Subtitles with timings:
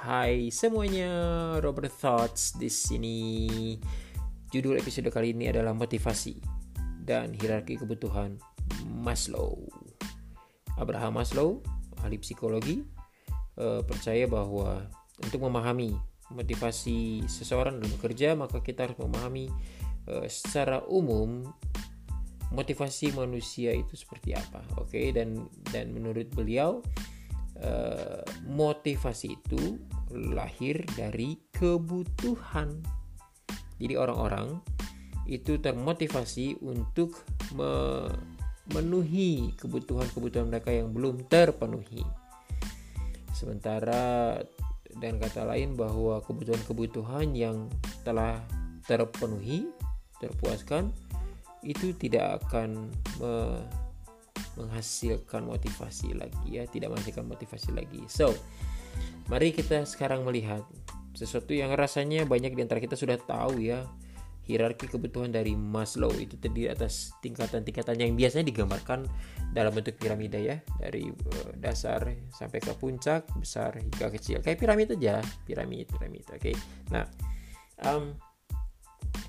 [0.00, 1.12] Hai semuanya,
[1.60, 3.28] Robert Thoughts di sini.
[4.48, 6.40] Judul episode kali ini adalah motivasi
[7.04, 8.40] dan hierarki kebutuhan
[8.88, 9.60] Maslow.
[10.80, 11.60] Abraham Maslow,
[12.00, 12.80] ahli psikologi,
[13.60, 14.88] eh, percaya bahwa
[15.20, 15.92] untuk memahami
[16.32, 19.52] motivasi seseorang dalam bekerja, maka kita harus memahami
[20.08, 21.44] eh, secara umum
[22.56, 24.64] motivasi manusia itu seperti apa.
[24.80, 26.80] Oke, dan dan menurut beliau
[27.60, 29.76] Eh, motivasi itu
[30.32, 32.80] lahir dari kebutuhan.
[33.76, 34.64] Jadi orang-orang
[35.28, 37.20] itu termotivasi untuk
[37.52, 42.00] memenuhi kebutuhan-kebutuhan mereka yang belum terpenuhi.
[43.36, 44.40] Sementara
[44.96, 47.68] dan kata lain bahwa kebutuhan-kebutuhan yang
[48.08, 48.40] telah
[48.88, 49.68] terpenuhi,
[50.16, 50.96] terpuaskan
[51.60, 52.88] itu tidak akan
[54.58, 58.02] menghasilkan motivasi lagi ya tidak menghasilkan motivasi lagi.
[58.10, 58.34] So
[59.30, 60.66] mari kita sekarang melihat
[61.14, 63.86] sesuatu yang rasanya banyak di antara kita sudah tahu ya
[64.50, 66.10] hierarki kebutuhan dari Maslow.
[66.18, 69.06] Itu terdiri atas tingkatan-tingkatan yang biasanya digambarkan
[69.54, 74.42] dalam bentuk piramida ya dari uh, dasar sampai ke puncak besar hingga kecil.
[74.42, 76.42] Kayak piramid aja piramid piramid oke?
[76.42, 76.54] Okay?
[76.90, 77.06] nah
[77.86, 78.18] um,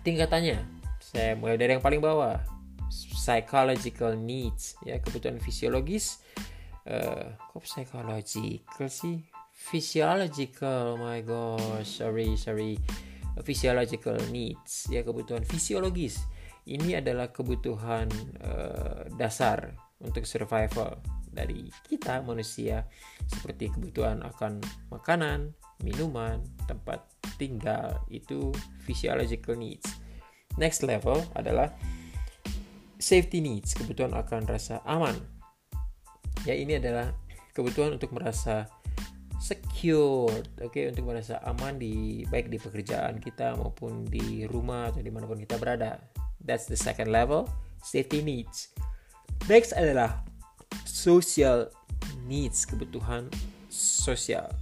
[0.00, 0.60] tingkatannya
[1.00, 2.40] saya mulai dari yang paling bawah
[2.90, 6.20] psychological needs ya kebutuhan fisiologis.
[6.84, 9.22] Uh, kok psychological sih?
[9.54, 12.76] Physiological oh my gosh sorry sorry.
[13.40, 16.20] Physiological needs ya kebutuhan fisiologis.
[16.68, 18.10] Ini adalah kebutuhan
[18.44, 22.84] uh, dasar untuk survival dari kita manusia.
[23.30, 24.60] Seperti kebutuhan akan
[24.90, 25.54] makanan,
[25.86, 27.06] minuman, tempat
[27.38, 28.52] tinggal itu
[28.84, 29.86] physiological needs.
[30.58, 31.72] Next level adalah
[33.00, 35.16] safety needs, kebutuhan akan rasa aman.
[36.44, 37.16] Ya, ini adalah
[37.56, 38.68] kebutuhan untuk merasa
[39.40, 40.28] secure,
[40.60, 40.92] oke, okay?
[40.92, 45.40] untuk merasa aman di baik di pekerjaan kita maupun di rumah atau di mana pun
[45.40, 45.96] kita berada.
[46.44, 47.48] That's the second level,
[47.80, 48.70] safety needs.
[49.48, 50.20] Next adalah
[50.84, 51.72] social
[52.28, 53.32] needs, kebutuhan
[53.72, 54.52] sosial.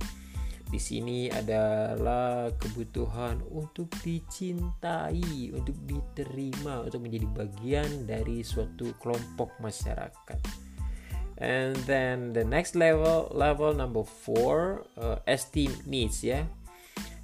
[0.68, 10.68] Di sini adalah kebutuhan untuk dicintai, untuk diterima, untuk menjadi bagian dari suatu kelompok masyarakat.
[11.40, 16.44] And then the next level, level number four, uh, esteem needs ya,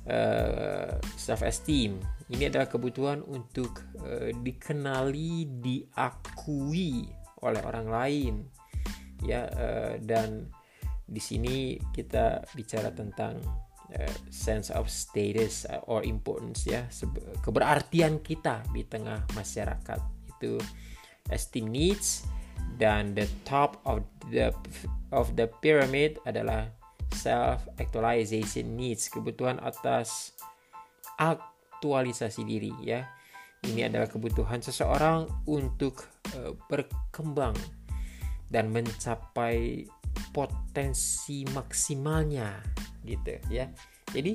[0.08, 2.00] uh, self esteem.
[2.32, 7.12] Ini adalah kebutuhan untuk uh, dikenali, diakui
[7.44, 8.34] oleh orang lain,
[9.20, 10.48] ya, uh, dan
[11.04, 13.36] di sini kita bicara tentang
[13.92, 16.88] uh, sense of status uh, or importance ya.
[17.44, 20.00] Keberartian kita di tengah masyarakat.
[20.36, 20.56] Itu
[21.28, 22.24] esteem needs
[22.80, 24.50] dan the top of the
[25.14, 26.72] of the pyramid adalah
[27.14, 30.34] self actualization needs kebutuhan atas
[31.20, 33.06] aktualisasi diri ya.
[33.64, 36.04] Ini adalah kebutuhan seseorang untuk
[36.36, 37.56] uh, berkembang
[38.52, 39.88] dan mencapai
[40.34, 42.58] potensi maksimalnya
[43.06, 43.70] gitu ya.
[44.10, 44.34] Jadi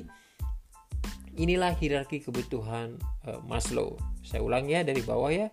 [1.36, 2.96] inilah hierarki kebutuhan
[3.28, 4.00] uh, Maslow.
[4.24, 5.52] Saya ulang ya dari bawah ya.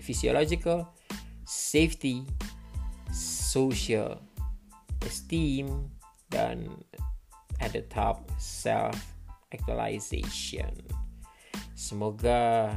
[0.00, 0.88] physiological,
[1.44, 2.24] safety,
[3.12, 4.18] social,
[5.04, 5.92] esteem
[6.32, 6.72] dan
[7.60, 8.96] at the top self
[9.52, 10.72] actualization.
[11.76, 12.72] Semoga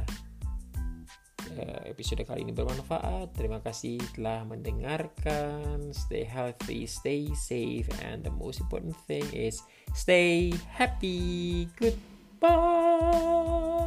[1.86, 3.34] episode kali ini bermanfaat.
[3.34, 5.94] Terima kasih telah mendengarkan.
[5.94, 9.62] Stay healthy, stay safe, and the most important thing is
[9.94, 11.66] stay happy.
[11.78, 13.77] Goodbye.